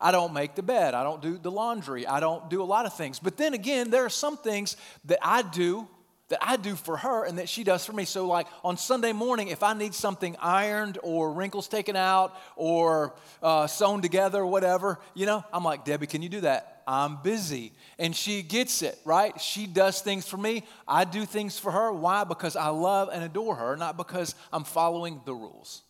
[0.03, 0.95] I don't make the bed.
[0.95, 2.07] I don't do the laundry.
[2.07, 3.19] I don't do a lot of things.
[3.19, 5.89] But then again, there are some things that I do
[6.33, 8.07] that I do for her and that she does for me.
[8.07, 13.15] So, like on Sunday morning, if I need something ironed or wrinkles taken out or
[13.43, 16.83] uh, sewn together or whatever, you know, I'm like, Debbie, can you do that?
[16.87, 17.73] I'm busy.
[17.99, 19.39] And she gets it, right?
[19.41, 20.65] She does things for me.
[20.89, 21.93] I do things for her.
[21.93, 22.25] Why?
[22.25, 25.83] Because I love and adore her, not because I'm following the rules.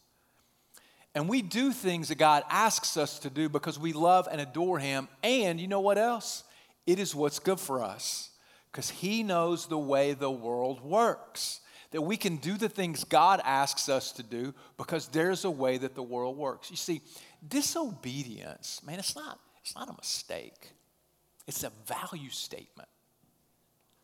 [1.14, 4.78] And we do things that God asks us to do because we love and adore
[4.78, 5.08] Him.
[5.22, 6.44] And you know what else?
[6.86, 8.30] It is what's good for us
[8.70, 11.60] because He knows the way the world works.
[11.90, 15.76] That we can do the things God asks us to do because there's a way
[15.76, 16.70] that the world works.
[16.70, 17.02] You see,
[17.46, 20.72] disobedience, man, it's not, it's not a mistake,
[21.46, 22.88] it's a value statement.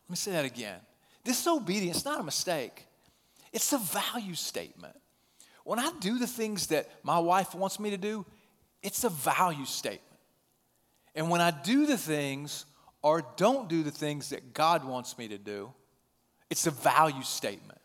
[0.06, 0.80] Let me say that again.
[1.24, 2.84] Disobedience, not a mistake,
[3.54, 4.96] it's a value statement.
[5.68, 8.24] When I do the things that my wife wants me to do,
[8.82, 10.18] it's a value statement.
[11.14, 12.64] And when I do the things
[13.02, 15.74] or don't do the things that God wants me to do,
[16.48, 17.78] it's a value statement.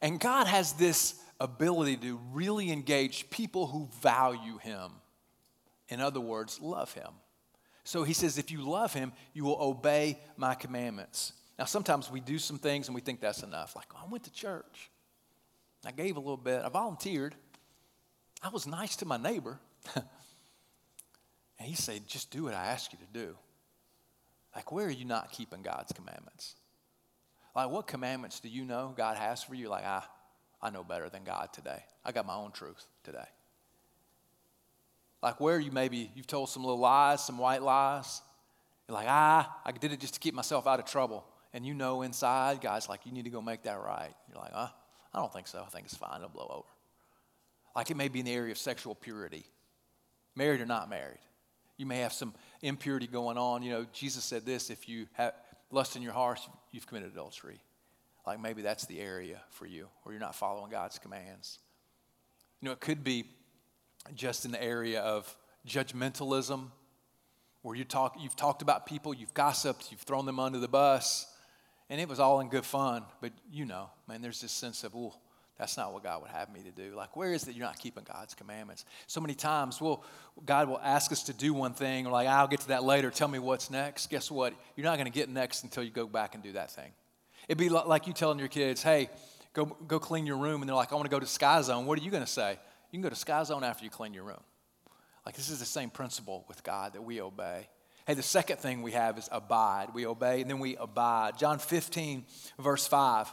[0.00, 4.92] And God has this ability to really engage people who value Him.
[5.90, 7.10] In other words, love Him.
[7.84, 11.34] So He says, if you love Him, you will obey my commandments.
[11.58, 13.76] Now, sometimes we do some things and we think that's enough.
[13.76, 14.90] Like, oh, I went to church.
[15.86, 16.62] I gave a little bit.
[16.64, 17.34] I volunteered.
[18.42, 19.58] I was nice to my neighbor.
[19.94, 20.04] and
[21.60, 23.36] he said, Just do what I ask you to do.
[24.54, 26.54] Like, where are you not keeping God's commandments?
[27.56, 29.68] Like, what commandments do you know God has for you?
[29.68, 30.02] Like, I,
[30.62, 31.82] I know better than God today.
[32.04, 33.26] I got my own truth today.
[35.22, 38.20] Like, where you maybe you've told some little lies, some white lies.
[38.88, 41.24] You're like, ah, I did it just to keep myself out of trouble.
[41.52, 44.12] And you know inside, God's like, you need to go make that right.
[44.28, 44.74] You're like, ah,
[45.14, 45.62] I don't think so.
[45.64, 46.16] I think it's fine.
[46.16, 46.68] It'll blow over.
[47.76, 49.44] Like it may be in the area of sexual purity,
[50.34, 51.18] married or not married.
[51.76, 53.62] You may have some impurity going on.
[53.62, 55.34] You know, Jesus said this if you have
[55.70, 57.60] lust in your heart, you've committed adultery.
[58.26, 61.58] Like maybe that's the area for you where you're not following God's commands.
[62.60, 63.24] You know, it could be
[64.14, 65.34] just in the area of
[65.66, 66.70] judgmentalism,
[67.62, 71.26] where you talk, you've talked about people, you've gossiped, you've thrown them under the bus,
[71.94, 73.04] and it was all in good fun.
[73.20, 75.14] But you know, man, there's this sense of, oh,
[75.56, 76.96] that's not what God would have me to do.
[76.96, 78.84] Like, where is it you're not keeping God's commandments?
[79.06, 80.02] So many times, well,
[80.44, 83.12] God will ask us to do one thing, or like, I'll get to that later.
[83.12, 84.10] Tell me what's next.
[84.10, 84.54] Guess what?
[84.74, 86.90] You're not going to get next until you go back and do that thing.
[87.46, 89.08] It'd be like you telling your kids, hey,
[89.52, 90.62] go, go clean your room.
[90.62, 91.86] And they're like, I want to go to Sky Zone.
[91.86, 92.58] What are you going to say?
[92.90, 94.42] You can go to Sky Zone after you clean your room.
[95.24, 97.68] Like, this is the same principle with God that we obey.
[98.06, 99.88] Hey, the second thing we have is abide.
[99.94, 101.38] We obey and then we abide.
[101.38, 102.24] John 15,
[102.58, 103.32] verse 5.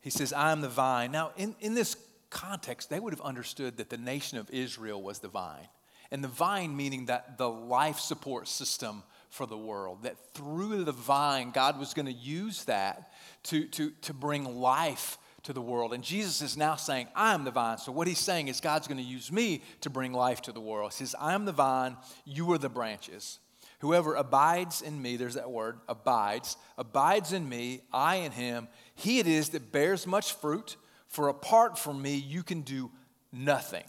[0.00, 1.10] He says, I am the vine.
[1.10, 1.96] Now, in, in this
[2.30, 5.68] context, they would have understood that the nation of Israel was the vine.
[6.10, 10.04] And the vine meaning that the life support system for the world.
[10.04, 13.12] That through the vine, God was going to use that
[13.44, 15.18] to, to, to bring life
[15.48, 15.94] to the world.
[15.94, 17.78] And Jesus is now saying, I am the vine.
[17.78, 20.60] So what he's saying is God's going to use me to bring life to the
[20.60, 20.92] world.
[20.92, 23.38] He says, I am the vine, you are the branches.
[23.78, 29.20] Whoever abides in me, there's that word, abides, abides in me, I in him, he
[29.20, 32.90] it is that bears much fruit, for apart from me, you can do
[33.32, 33.84] nothing.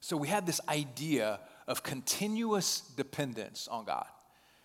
[0.00, 4.08] So we have this idea of continuous dependence on God,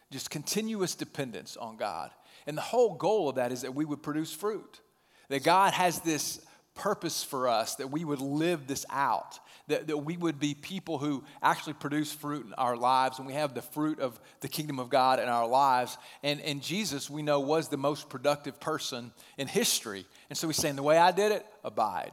[0.10, 2.10] just continuous dependence on God.
[2.48, 4.82] And the whole goal of that is that we would produce fruit,
[5.30, 6.40] that God has this
[6.76, 10.98] purpose for us, that we would live this out, that, that we would be people
[10.98, 14.78] who actually produce fruit in our lives, and we have the fruit of the kingdom
[14.78, 15.98] of God in our lives.
[16.22, 20.06] And, and Jesus, we know, was the most productive person in history.
[20.30, 22.12] And so he's saying, the way I did it, abide.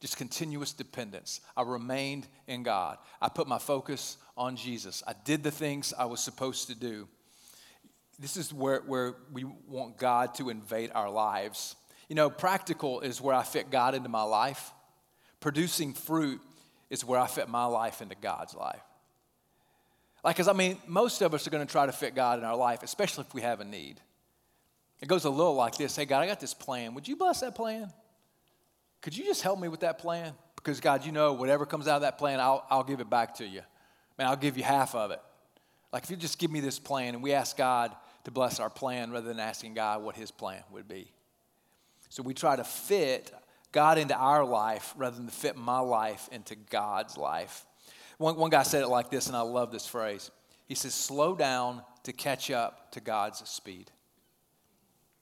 [0.00, 1.40] Just continuous dependence.
[1.56, 2.98] I remained in God.
[3.20, 5.02] I put my focus on Jesus.
[5.06, 7.08] I did the things I was supposed to do.
[8.18, 11.76] This is where, where we want God to invade our lives.
[12.12, 14.74] You know, practical is where I fit God into my life.
[15.40, 16.42] Producing fruit
[16.90, 18.82] is where I fit my life into God's life.
[20.22, 22.44] Like, because I mean, most of us are going to try to fit God in
[22.44, 23.98] our life, especially if we have a need.
[25.00, 26.92] It goes a little like this Hey, God, I got this plan.
[26.92, 27.90] Would you bless that plan?
[29.00, 30.34] Could you just help me with that plan?
[30.56, 33.36] Because, God, you know, whatever comes out of that plan, I'll, I'll give it back
[33.36, 33.62] to you.
[34.18, 35.20] Man, I'll give you half of it.
[35.94, 37.90] Like, if you just give me this plan, and we ask God
[38.24, 41.10] to bless our plan rather than asking God what his plan would be.
[42.12, 43.32] So we try to fit
[43.72, 47.64] God into our life rather than to fit my life into God's life.
[48.18, 50.30] One, one guy said it like this, and I love this phrase.
[50.66, 53.90] He says, Slow down to catch up to God's speed.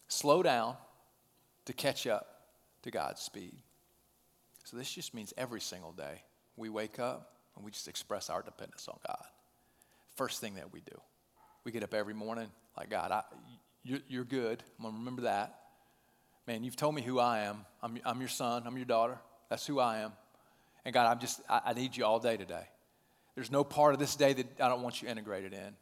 [0.09, 0.75] Slow down
[1.67, 2.27] to catch up
[2.83, 3.55] to God's speed.
[4.65, 6.25] So this just means every single day
[6.57, 9.27] we wake up and we just express our dependence on God.
[10.17, 11.01] First thing that we do.
[11.63, 13.23] We get up every morning like, God, I,
[13.85, 14.65] you're good.
[14.77, 15.60] I'm going to remember that.
[16.47, 17.65] Man, you've told me who I am.
[17.83, 19.19] I'm, I'm your son, I'm your daughter.
[19.49, 20.13] That's who I am.
[20.85, 22.65] And God, I'm just, I, I need you all day today.
[23.35, 25.77] There's no part of this day that I don't want you integrated in.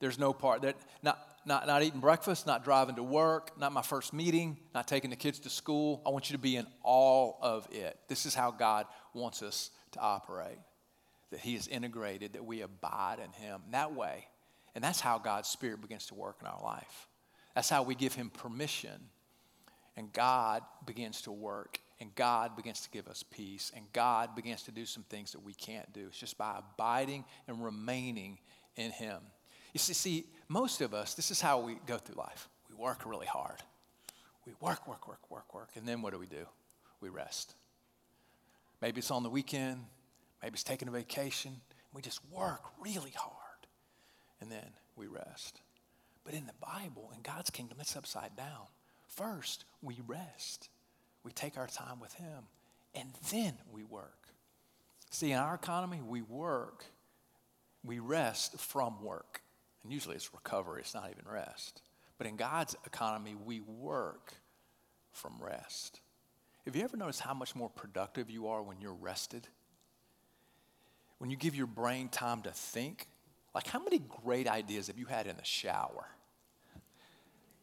[0.00, 3.82] There's no part that, not, not, not eating breakfast, not driving to work, not my
[3.82, 6.02] first meeting, not taking the kids to school.
[6.06, 7.98] I want you to be in all of it.
[8.08, 10.58] This is how God wants us to operate.
[11.30, 13.60] That He is integrated, that we abide in Him.
[13.72, 14.26] That way,
[14.74, 17.08] and that's how God's Spirit begins to work in our life.
[17.54, 19.00] That's how we give Him permission
[19.98, 24.62] and God begins to work, and God begins to give us peace, and God begins
[24.62, 26.04] to do some things that we can't do.
[26.06, 28.38] It's just by abiding and remaining
[28.76, 29.20] in Him.
[29.74, 32.48] You see, see, most of us, this is how we go through life.
[32.70, 33.60] We work really hard.
[34.46, 36.46] We work, work, work, work, work, and then what do we do?
[37.00, 37.56] We rest.
[38.80, 39.84] Maybe it's on the weekend,
[40.40, 41.60] maybe it's taking a vacation.
[41.92, 43.66] We just work really hard,
[44.40, 45.60] and then we rest.
[46.24, 48.68] But in the Bible, in God's kingdom, it's upside down.
[49.08, 50.68] First, we rest.
[51.24, 52.44] We take our time with Him,
[52.94, 54.28] and then we work.
[55.10, 56.84] See, in our economy, we work,
[57.84, 59.42] we rest from work.
[59.82, 61.82] And usually it's recovery, it's not even rest.
[62.18, 64.34] But in God's economy, we work
[65.12, 66.00] from rest.
[66.64, 69.48] have you ever noticed how much more productive you are when you're rested?
[71.18, 73.08] When you give your brain time to think?
[73.54, 76.06] Like, how many great ideas have you had in the shower?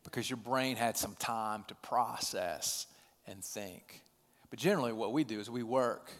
[0.05, 2.87] Because your brain had some time to process
[3.27, 4.01] and think.
[4.49, 6.11] But generally, what we do is we work,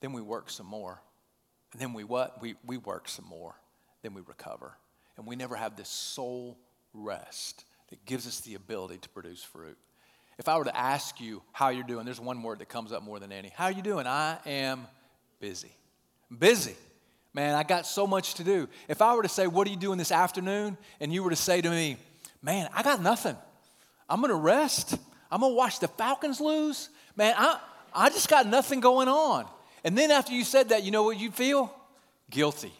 [0.00, 1.00] then we work some more,
[1.72, 2.40] and then we what?
[2.40, 3.54] We, we work some more,
[4.02, 4.76] then we recover.
[5.16, 6.58] And we never have this soul
[6.94, 9.76] rest that gives us the ability to produce fruit.
[10.38, 13.02] If I were to ask you how you're doing, there's one word that comes up
[13.02, 13.50] more than any.
[13.54, 14.06] How are you doing?
[14.06, 14.86] I am
[15.40, 15.72] busy.
[16.38, 16.76] busy.
[17.34, 18.68] Man, I got so much to do.
[18.88, 20.78] If I were to say, What are you doing this afternoon?
[21.00, 21.96] and you were to say to me,
[22.42, 23.36] Man, I got nothing.
[24.08, 24.96] I'm going to rest.
[25.30, 26.88] I'm going to watch the Falcons lose.
[27.16, 27.60] Man, I,
[27.94, 29.46] I just got nothing going on.
[29.84, 31.72] And then after you said that, you know what you'd feel?
[32.30, 32.72] Guilty.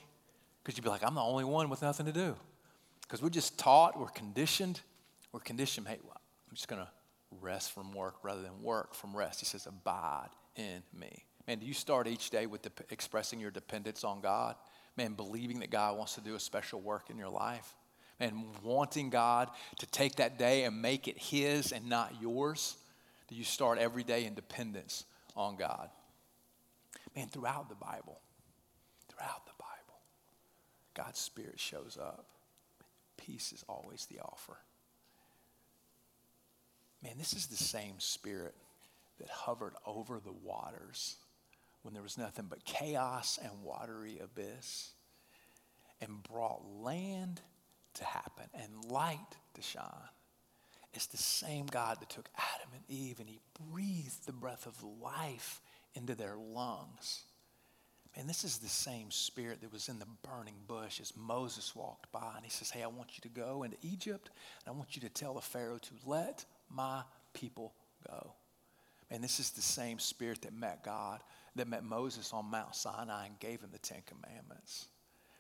[0.63, 2.37] Because you'd be like, I'm the only one with nothing to do.
[3.03, 4.81] Because we're just taught, we're conditioned.
[5.33, 6.89] We're conditioned, hey, well, I'm just going to
[7.41, 9.41] rest from work rather than work from rest.
[9.41, 11.25] He says, abide in me.
[11.47, 14.57] Man, do you start each day with the, expressing your dependence on God?
[14.97, 17.75] Man, believing that God wants to do a special work in your life?
[18.21, 19.49] Man, wanting God
[19.79, 22.77] to take that day and make it His and not yours?
[23.29, 25.89] Do you start every day in dependence on God?
[27.17, 28.21] Man, throughout the Bible,
[29.09, 30.01] throughout the Bible,
[30.95, 32.27] God's Spirit shows up.
[33.17, 34.59] Peace is always the offer.
[37.03, 38.55] Man, this is the same Spirit
[39.19, 41.17] that hovered over the waters
[41.83, 44.91] when there was nothing but chaos and watery abyss
[46.01, 47.41] and brought land
[47.95, 49.19] to happen and light
[49.55, 49.85] to shine.
[50.93, 53.39] It's the same God that took Adam and Eve and he
[53.71, 55.61] breathed the breath of life
[55.95, 57.23] into their lungs.
[58.17, 62.11] And this is the same spirit that was in the burning bush as Moses walked
[62.11, 62.33] by.
[62.35, 64.31] And he says, Hey, I want you to go into Egypt,
[64.67, 67.03] and I want you to tell the Pharaoh to let my
[67.35, 67.73] people
[68.09, 68.33] go.
[69.13, 71.21] And this is the same spirit that met God
[71.57, 74.87] that met Moses on Mount Sinai and gave him the Ten Commandments.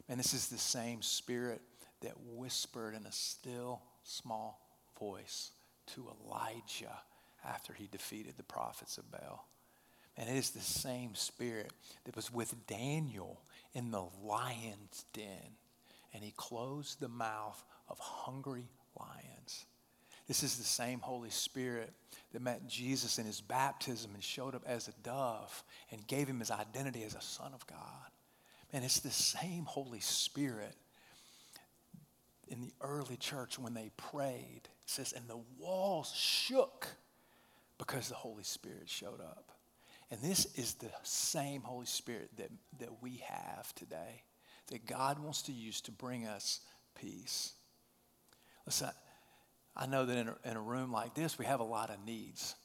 [0.09, 1.61] And this is the same spirit
[2.01, 4.61] that whispered in a still, small
[4.98, 5.53] voice
[5.94, 6.98] to Elijah
[7.44, 9.46] after he defeated the prophets of Baal.
[10.16, 11.72] And it is the same spirit
[12.05, 13.40] that was with Daniel
[13.74, 15.57] in the lion's den.
[16.12, 19.66] And he closed the mouth of hungry lions.
[20.28, 21.92] This is the same Holy Spirit
[22.32, 26.38] that met Jesus in his baptism and showed up as a dove and gave him
[26.38, 27.78] his identity as a son of God.
[28.72, 30.76] And it's the same Holy Spirit
[32.51, 34.62] in the early church when they prayed.
[34.64, 36.86] It says, and the walls shook
[37.78, 39.53] because the Holy Spirit showed up.
[40.11, 44.24] And this is the same Holy Spirit that, that we have today,
[44.66, 46.61] that God wants to use to bring us
[47.01, 47.53] peace.
[48.66, 48.90] Listen,
[49.76, 52.05] I know that in a, in a room like this, we have a lot of
[52.05, 52.57] needs.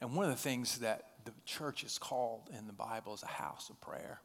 [0.00, 3.26] And one of the things that the church is called in the Bible is a
[3.26, 4.20] house of prayer.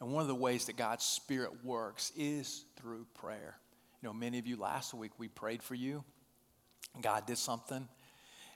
[0.00, 3.56] And one of the ways that God's Spirit works is through prayer.
[4.02, 6.02] You know, many of you last week, we prayed for you.
[7.00, 7.86] God did something.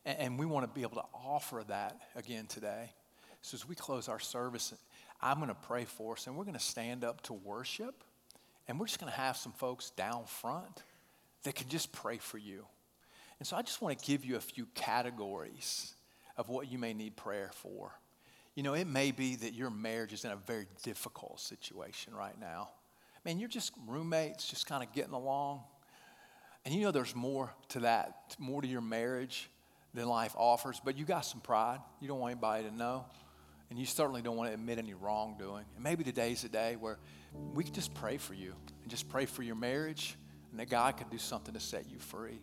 [0.05, 2.90] And, and we want to be able to offer that again today.
[3.42, 4.74] So as we close our service,
[5.22, 8.03] I'm going to pray for us, and we're going to stand up to worship.
[8.66, 10.82] And we're just going to have some folks down front
[11.44, 12.66] that can just pray for you.
[13.38, 15.94] And so I just want to give you a few categories
[16.36, 17.92] of what you may need prayer for.
[18.57, 22.38] You know, it may be that your marriage is in a very difficult situation right
[22.40, 22.70] now.
[23.27, 25.64] Man, you're just roommates, just kind of getting along.
[26.64, 29.51] And you know there's more to that, more to your marriage
[29.95, 31.81] than life offers, but you got some pride.
[31.99, 33.05] You don't want anybody to know.
[33.68, 35.64] And you certainly don't want to admit any wrongdoing.
[35.74, 37.01] And maybe today's a day where
[37.53, 40.14] we can just pray for you and just pray for your marriage
[40.53, 42.41] and that God could do something to set you free.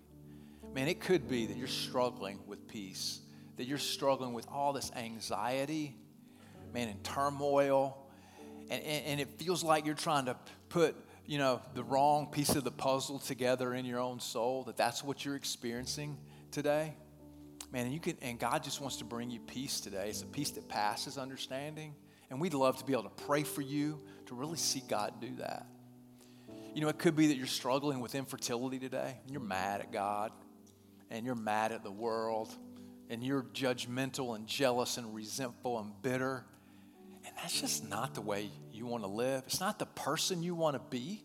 [0.76, 3.22] Man, it could be that you're struggling with peace,
[3.56, 5.96] that you're struggling with all this anxiety,
[6.74, 8.00] man, and turmoil.
[8.70, 10.38] And, and, and, it feels like you're trying to
[10.74, 10.96] put,
[11.28, 15.04] you know, the wrong piece of the puzzle together in your own soul, that that's
[15.04, 16.18] what you're experiencing
[16.50, 16.96] today.
[17.72, 20.10] Man, and you can, and God just wants to bring you peace today.
[20.10, 21.94] It's a peace that passes understanding.
[22.32, 25.36] And we'd love to be able to pray for you to really see God do
[25.38, 25.68] that.
[26.74, 29.20] You know, it could be that you're struggling with infertility today.
[29.22, 30.32] and You're mad at God
[31.12, 32.52] and you're mad at the world
[33.12, 36.46] and you're judgmental and jealous and resentful and bitter.
[37.34, 39.44] And that's just not the way you want to live.
[39.48, 41.24] It's not the person you want to be.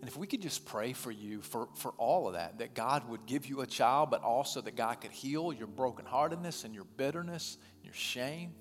[0.00, 3.08] And if we could just pray for you for, for all of that, that God
[3.08, 6.84] would give you a child, but also that God could heal your brokenheartedness and your
[6.96, 8.52] bitterness, your shame,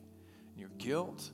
[0.51, 1.30] and your guilt.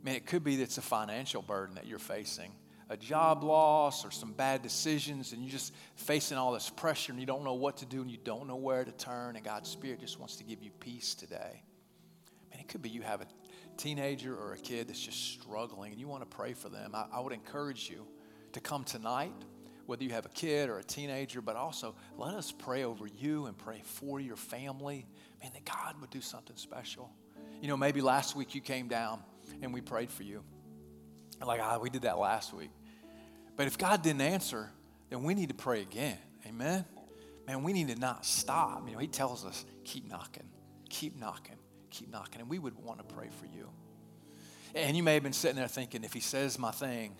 [0.00, 2.52] I mean, it could be that it's a financial burden that you're facing
[2.90, 7.20] a job loss or some bad decisions and you're just facing all this pressure and
[7.20, 9.68] you don't know what to do and you don't know where to turn and God's
[9.68, 11.62] Spirit just wants to give you peace today.
[12.50, 13.26] Man, it could be you have a
[13.78, 16.90] teenager or a kid that's just struggling and you want to pray for them.
[16.94, 18.06] I, I would encourage you
[18.52, 19.32] to come tonight,
[19.86, 23.46] whether you have a kid or a teenager, but also let us pray over you
[23.46, 25.06] and pray for your family.
[25.42, 27.10] Man, that God would do something special.
[27.62, 29.22] You know, maybe last week you came down
[29.62, 30.42] and we prayed for you.
[31.44, 32.70] Like, ah, we did that last week.
[33.56, 34.70] But if God didn't answer,
[35.10, 36.18] then we need to pray again.
[36.46, 36.84] Amen?
[37.46, 38.86] Man, we need to not stop.
[38.86, 40.48] You know, He tells us, keep knocking,
[40.90, 41.56] keep knocking,
[41.90, 42.40] keep knocking.
[42.40, 43.68] And we would want to pray for you.
[44.74, 47.16] And you may have been sitting there thinking, if He says my thing,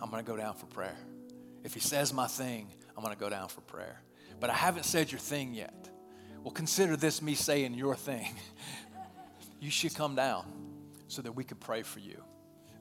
[0.00, 0.96] I'm going to go down for prayer.
[1.64, 4.00] If He says my thing, I'm going to go down for prayer.
[4.40, 5.88] But I haven't said your thing yet.
[6.42, 8.34] Well, consider this me saying your thing.
[9.60, 10.44] you should come down
[11.06, 12.22] so that we could pray for you.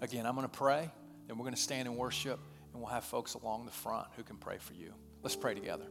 [0.01, 0.89] Again, I'm going to pray,
[1.27, 2.39] then we're going to stand and worship,
[2.73, 4.93] and we'll have folks along the front who can pray for you.
[5.21, 5.85] Let's pray together.